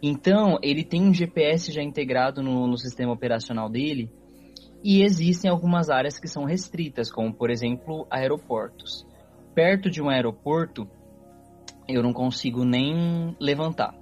[0.03, 4.11] Então, ele tem um GPS já integrado no, no sistema operacional dele
[4.83, 9.07] e existem algumas áreas que são restritas, como, por exemplo, aeroportos.
[9.55, 10.89] Perto de um aeroporto,
[11.87, 13.95] eu não consigo nem levantar.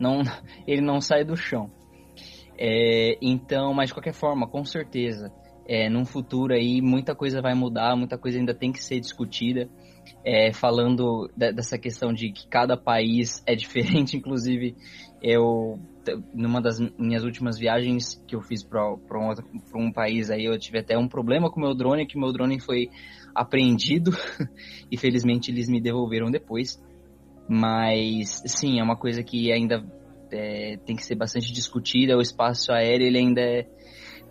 [0.00, 0.22] Não,
[0.66, 1.70] ele não sai do chão.
[2.56, 5.30] É, então, mas de qualquer forma, com certeza,
[5.68, 9.68] é, num futuro aí muita coisa vai mudar, muita coisa ainda tem que ser discutida.
[10.24, 14.74] É, falando de, dessa questão de que cada país é diferente, inclusive
[15.22, 15.78] eu
[16.32, 19.34] numa das minhas últimas viagens que eu fiz para um,
[19.74, 22.88] um país aí eu tive até um problema com meu drone que meu drone foi
[23.34, 24.12] apreendido
[24.90, 26.82] e felizmente eles me devolveram depois
[27.46, 29.84] mas sim é uma coisa que ainda
[30.32, 33.66] é, tem que ser bastante discutida o espaço aéreo ele ainda é,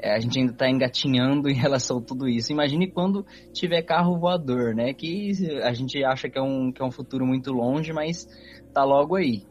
[0.04, 2.52] a gente ainda está engatinhando em relação a tudo isso.
[2.52, 4.94] Imagine quando tiver carro voador, né?
[4.94, 5.32] Que
[5.64, 8.28] a gente acha que é um, que é um futuro muito longe, mas
[8.74, 9.44] tá logo aí.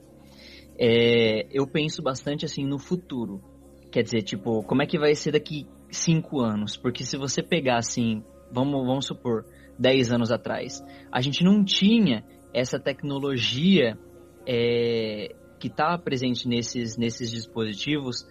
[0.79, 3.41] É, eu penso bastante assim no futuro.
[3.91, 6.77] Quer dizer, tipo, como é que vai ser daqui cinco anos?
[6.77, 9.45] Porque se você pegar assim, vamos, vamos supor,
[9.79, 13.99] 10 anos atrás, a gente não tinha essa tecnologia
[14.47, 18.27] é, que está presente nesses, nesses dispositivos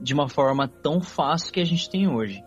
[0.00, 2.42] de uma forma tão fácil que a gente tem hoje.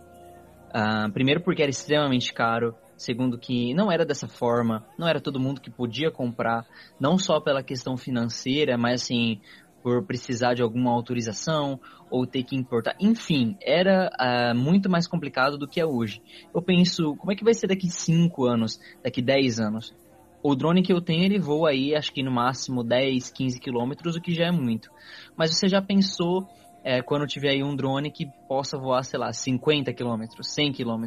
[0.74, 5.40] Uh, primeiro porque era extremamente caro, segundo que não era dessa forma, não era todo
[5.40, 6.64] mundo que podia comprar,
[6.98, 9.40] não só pela questão financeira, mas assim
[9.82, 11.78] por precisar de alguma autorização
[12.10, 12.94] ou ter que importar.
[13.00, 16.22] Enfim, era uh, muito mais complicado do que é hoje.
[16.54, 19.94] Eu penso, como é que vai ser daqui 5 anos, daqui 10 anos?
[20.42, 24.16] O drone que eu tenho, ele voa aí, acho que no máximo 10, 15 quilômetros,
[24.16, 24.90] o que já é muito.
[25.36, 26.48] Mas você já pensou
[26.84, 31.04] é, quando tiver aí um drone que possa voar, sei lá, 50 km, 100 km.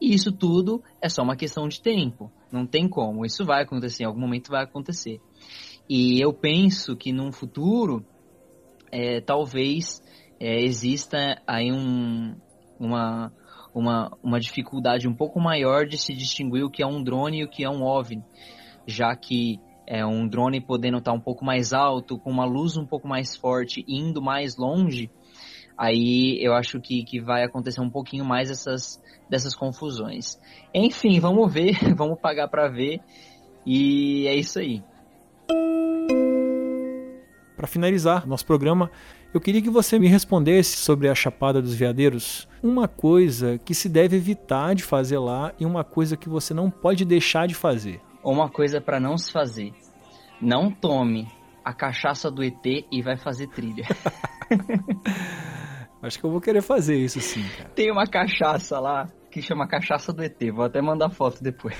[0.00, 2.30] E isso tudo é só uma questão de tempo.
[2.50, 3.24] Não tem como.
[3.24, 5.20] Isso vai acontecer, em algum momento vai acontecer.
[5.88, 8.04] E eu penso que num futuro,
[8.90, 10.02] é, talvez
[10.40, 12.34] é, exista aí um,
[12.78, 13.32] uma,
[13.72, 17.44] uma, uma dificuldade um pouco maior de se distinguir o que é um drone e
[17.44, 18.24] o que é um OVNI,
[18.86, 22.84] já que é, um drone podendo estar um pouco mais alto, com uma luz um
[22.84, 25.10] pouco mais forte, indo mais longe,
[25.78, 30.38] aí eu acho que, que vai acontecer um pouquinho mais essas, dessas confusões.
[30.74, 33.00] Enfim, vamos ver, vamos pagar para ver,
[33.64, 34.82] e é isso aí.
[37.56, 38.90] Para finalizar nosso programa,
[39.32, 43.88] eu queria que você me respondesse sobre a Chapada dos Veadeiros uma coisa que se
[43.88, 48.00] deve evitar de fazer lá e uma coisa que você não pode deixar de fazer.
[48.26, 49.72] Uma coisa para não se fazer.
[50.42, 51.28] Não tome
[51.64, 53.84] a cachaça do ET e vai fazer trilha.
[56.02, 57.70] Acho que eu vou querer fazer isso sim, cara.
[57.70, 60.36] Tem uma cachaça lá que chama cachaça do ET.
[60.52, 61.76] Vou até mandar foto depois.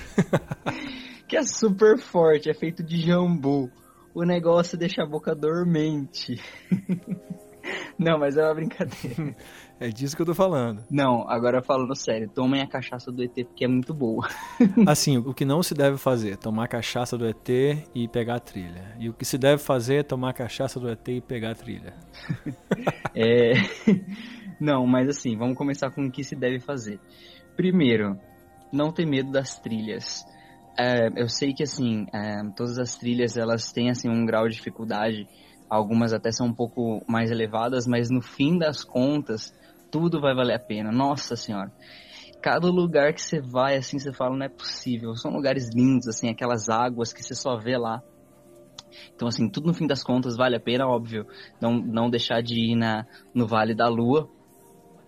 [1.26, 3.68] que é super forte, é feito de jambu.
[4.14, 6.40] O negócio deixa a boca dormente.
[7.98, 9.34] Não, mas é uma brincadeira.
[9.78, 10.82] É disso que eu tô falando.
[10.90, 14.26] Não, agora falando sério, tomem a cachaça do ET porque é muito boa.
[14.88, 17.48] assim, o que não se deve fazer, tomar a cachaça do ET
[17.94, 18.96] e pegar a trilha.
[18.98, 21.54] E o que se deve fazer é tomar a cachaça do ET e pegar a
[21.54, 21.94] trilha.
[23.14, 23.52] é...
[24.58, 26.98] Não, mas assim, vamos começar com o que se deve fazer.
[27.54, 28.18] Primeiro,
[28.72, 30.24] não ter medo das trilhas.
[30.78, 34.54] É, eu sei que assim, é, todas as trilhas elas têm assim um grau de
[34.54, 35.28] dificuldade
[35.68, 39.52] algumas até são um pouco mais elevadas, mas no fim das contas,
[39.90, 40.90] tudo vai valer a pena.
[40.90, 41.72] Nossa senhora.
[42.42, 45.14] Cada lugar que você vai, assim, você fala, não é possível.
[45.14, 48.02] São lugares lindos, assim, aquelas águas que você só vê lá.
[49.14, 51.26] Então, assim, tudo no fim das contas vale a pena, óbvio.
[51.60, 54.28] Não, não deixar de ir na, no Vale da Lua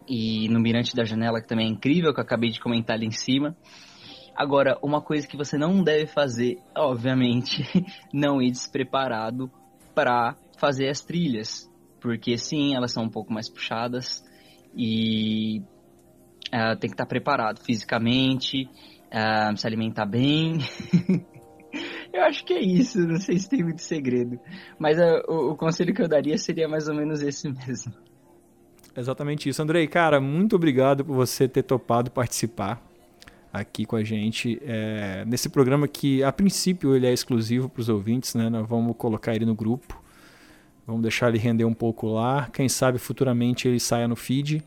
[0.08, 3.06] e no Mirante da Janela, que também é incrível, que eu acabei de comentar ali
[3.06, 3.56] em cima.
[4.34, 7.62] Agora, uma coisa que você não deve fazer, obviamente,
[8.12, 9.50] não ir despreparado
[9.94, 14.22] para fazer as trilhas, porque sim, elas são um pouco mais puxadas
[14.78, 15.58] e
[16.54, 18.70] uh, tem que estar preparado fisicamente,
[19.12, 20.58] uh, se alimentar bem.
[22.14, 24.38] eu acho que é isso, não sei se tem muito segredo,
[24.78, 27.92] mas uh, o, o conselho que eu daria seria mais ou menos esse mesmo.
[28.96, 29.60] Exatamente isso.
[29.60, 32.82] Andrei, cara, muito obrigado por você ter topado participar
[33.52, 37.88] aqui com a gente é, nesse programa que, a princípio, ele é exclusivo para os
[37.88, 38.48] ouvintes, né?
[38.48, 40.00] Nós vamos colocar ele no grupo.
[40.88, 42.48] Vamos deixar ele render um pouco lá.
[42.50, 44.64] Quem sabe futuramente ele saia no feed.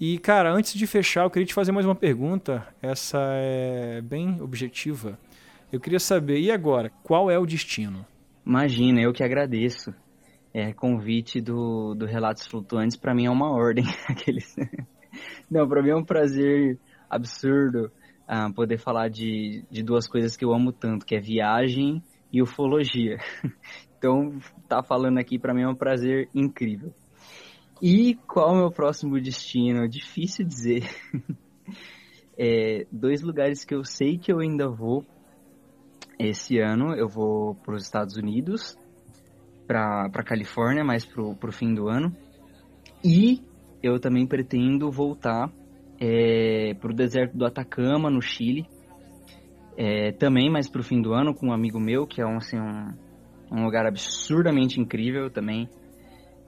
[0.00, 2.64] E, cara, antes de fechar, eu queria te fazer mais uma pergunta.
[2.80, 5.18] Essa é bem objetiva.
[5.72, 6.92] Eu queria saber, e agora?
[7.02, 8.06] Qual é o destino?
[8.46, 9.92] Imagina, eu que agradeço.
[10.54, 13.84] É, convite do, do Relatos Flutuantes, para mim é uma ordem.
[14.06, 14.54] Aqueles...
[15.50, 16.78] Não, para mim é um prazer
[17.10, 17.90] absurdo
[18.28, 22.00] uh, poder falar de, de duas coisas que eu amo tanto, que é viagem
[22.32, 23.18] e ufologia.
[24.00, 26.90] Então, tá falando aqui para mim é um prazer incrível.
[27.82, 29.86] E qual é o meu próximo destino?
[29.86, 30.88] Difícil dizer.
[32.38, 35.04] é, dois lugares que eu sei que eu ainda vou
[36.18, 36.94] esse ano.
[36.94, 38.74] Eu vou para os Estados Unidos,
[39.66, 42.16] para Califórnia, mais pro, pro fim do ano.
[43.04, 43.42] E
[43.82, 45.52] eu também pretendo voltar
[46.00, 48.66] é, para o deserto do Atacama, no Chile.
[49.76, 52.58] É, também mais pro fim do ano, com um amigo meu, que é um, assim,
[52.58, 53.09] um,
[53.50, 55.68] um lugar absurdamente incrível também.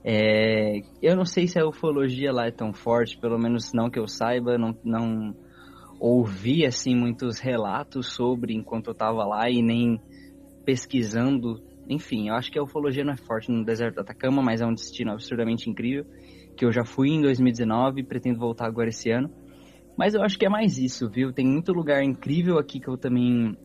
[0.03, 3.99] É, eu não sei se a ufologia lá é tão forte, pelo menos não que
[3.99, 5.35] eu saiba, não, não
[5.99, 10.01] ouvi assim muitos relatos sobre enquanto eu estava lá e nem
[10.65, 11.61] pesquisando.
[11.89, 14.65] Enfim, eu acho que a ufologia não é forte no deserto do Atacama, mas é
[14.65, 16.05] um destino absurdamente incrível
[16.55, 19.29] que eu já fui em 2019 e pretendo voltar agora esse ano.
[19.97, 21.31] Mas eu acho que é mais isso, viu?
[21.31, 23.55] Tem muito lugar incrível aqui que eu também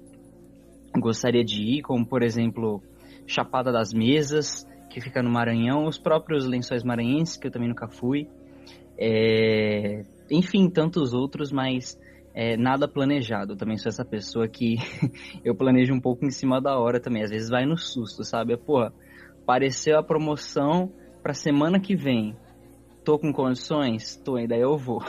[0.99, 2.83] gostaria de ir, como por exemplo
[3.29, 7.87] Chapada das Mesas, que fica no Maranhão, os próprios Lençóis Maranhenses, que eu também nunca
[7.87, 8.27] fui.
[8.99, 10.03] É...
[10.31, 11.99] Enfim, tantos outros, mas
[12.35, 13.53] é, nada planejado.
[13.53, 14.77] Eu também sou essa pessoa que
[15.45, 17.23] eu planejo um pouco em cima da hora também.
[17.23, 18.57] Às vezes vai no susto, sabe?
[18.57, 18.91] Pô,
[19.43, 22.37] apareceu a promoção pra semana que vem.
[23.05, 24.17] Tô com condições?
[24.17, 25.03] Tô, ainda eu vou.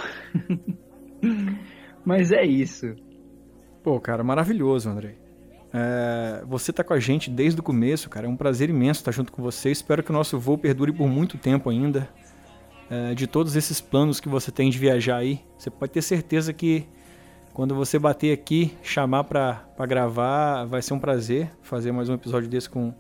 [2.06, 2.96] mas é isso.
[3.84, 5.29] Pô, cara, maravilhoso, Andrei.
[5.74, 8.26] É, você tá com a gente desde o começo, cara.
[8.26, 9.72] É um prazer imenso estar junto com você.
[9.72, 12.10] Espero que o nosso voo perdure por muito tempo ainda.
[12.90, 16.52] É, de todos esses planos que você tem de viajar aí, você pode ter certeza
[16.52, 16.88] que
[17.54, 22.50] quando você bater aqui, chamar para gravar, vai ser um prazer fazer mais um episódio
[22.50, 22.94] desse com,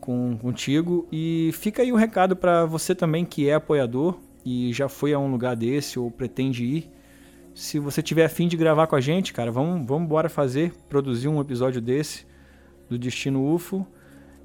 [0.00, 1.06] com contigo.
[1.12, 5.12] E fica aí o um recado para você também que é apoiador e já foi
[5.12, 6.90] a um lugar desse ou pretende ir.
[7.56, 11.26] Se você tiver afim de gravar com a gente, cara, vamos, vamos embora fazer, produzir
[11.26, 12.26] um episódio desse
[12.86, 13.86] do Destino UFO.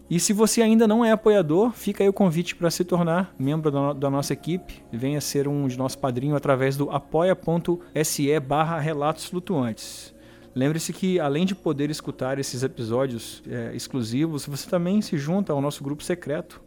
[0.09, 3.69] E se você ainda não é apoiador, fica aí o convite para se tornar membro
[3.69, 4.81] da, da, nossa equipe.
[4.93, 10.15] Venha ser um de nossos padrinhos através do apoia.se barra relatos flutuantes.
[10.55, 15.59] Lembre-se que, além de poder escutar esses episódios é, exclusivos, você também se junta ao
[15.59, 16.61] nosso grupo secreto,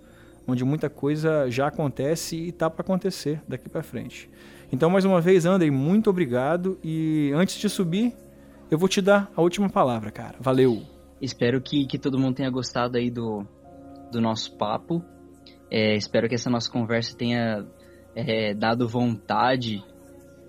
[0.47, 4.29] onde muita coisa já acontece e está para acontecer daqui para frente.
[4.73, 6.79] Então, mais uma vez, Andrei, muito obrigado.
[6.83, 8.13] E antes de subir,
[8.71, 10.37] eu vou te dar a última palavra, cara.
[10.41, 10.83] Valeu!
[11.21, 13.47] Espero que, que todo mundo tenha gostado aí do,
[14.11, 15.03] do nosso papo.
[15.71, 17.65] É, espero que essa nossa conversa tenha
[18.15, 19.83] é, dado vontade,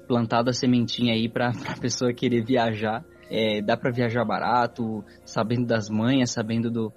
[0.07, 3.03] plantado a sementinha aí para a pessoa querer viajar.
[3.29, 6.93] É, dá para viajar barato, sabendo das manhas, sabendo do,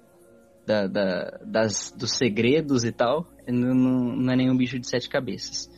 [0.65, 3.25] da, da, das, dos segredos e tal.
[3.47, 5.69] Não, não é nenhum bicho de sete cabeças.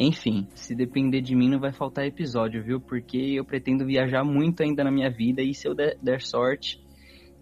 [0.00, 2.80] Enfim, se depender de mim não vai faltar episódio, viu?
[2.80, 6.80] Porque eu pretendo viajar muito ainda na minha vida e se eu der, der sorte,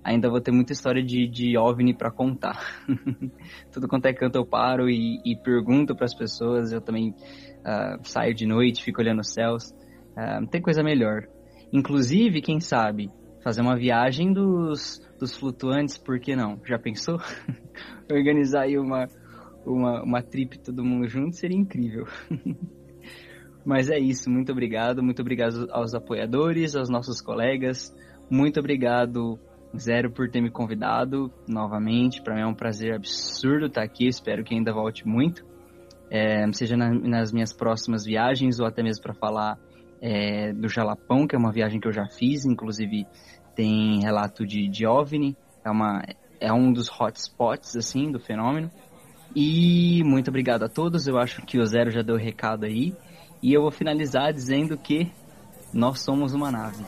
[0.02, 2.58] ainda vou ter muita história de, de OVNI para contar.
[3.70, 8.00] Tudo quanto é canto eu paro e, e pergunto para as pessoas, eu também uh,
[8.02, 9.72] saio de noite, fico olhando os céus.
[10.16, 11.28] Uh, não tem coisa melhor.
[11.70, 13.10] Inclusive, quem sabe,
[13.44, 16.58] fazer uma viagem dos, dos flutuantes, por que não?
[16.64, 17.18] Já pensou?
[18.10, 19.08] Organizar aí uma,
[19.66, 22.06] uma, uma trip todo mundo junto seria incrível.
[23.64, 27.92] Mas é isso, muito obrigado, muito obrigado aos apoiadores, aos nossos colegas,
[28.30, 29.40] muito obrigado
[29.78, 32.22] Zero por ter me convidado novamente.
[32.22, 34.06] Para mim é um prazer absurdo estar aqui.
[34.06, 35.44] Espero que ainda volte muito,
[36.10, 39.58] é, seja na, nas minhas próximas viagens ou até mesmo para falar
[40.00, 42.44] é, do Jalapão, que é uma viagem que eu já fiz.
[42.44, 43.06] Inclusive
[43.54, 45.36] tem relato de, de OVNI.
[45.64, 46.02] É, uma,
[46.40, 48.70] é um dos hotspots assim do fenômeno.
[49.38, 51.06] E muito obrigado a todos.
[51.06, 52.94] Eu acho que o Zero já deu o recado aí.
[53.42, 55.12] E eu vou finalizar dizendo que
[55.74, 56.82] nós somos uma nave.